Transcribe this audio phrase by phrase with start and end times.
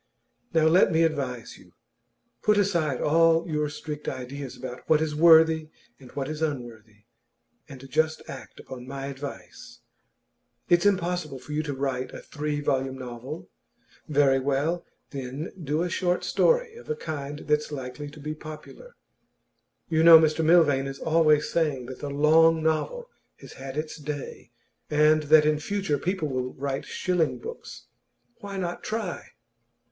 [0.51, 1.73] Now let me advise you;
[2.41, 7.03] put aside all your strict ideas about what is worthy and what is unworthy,
[7.69, 9.81] and just act upon my advice.
[10.67, 13.51] It's impossible for you to write a three volume novel;
[14.07, 18.95] very well, then do a short story of a kind that's likely to be popular.
[19.87, 24.49] You know Mr Milvain is always saying that the long novel has had its day,
[24.89, 27.85] and that in future people will write shilling books.
[28.39, 29.33] Why not try?